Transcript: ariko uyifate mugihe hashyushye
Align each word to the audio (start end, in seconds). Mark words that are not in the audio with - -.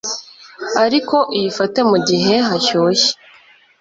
ariko 0.83 1.15
uyifate 1.33 1.79
mugihe 1.89 2.33
hashyushye 2.47 3.11